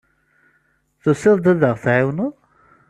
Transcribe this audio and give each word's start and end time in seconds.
Tusiḍ-d 1.01 1.45
ad 1.51 1.61
ɣ-tɛiwneḍ? 1.71 2.33